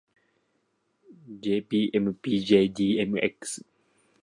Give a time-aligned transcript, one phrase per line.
[1.41, 3.41] jdmpjdmx